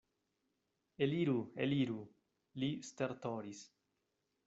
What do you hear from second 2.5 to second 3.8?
li stertoris.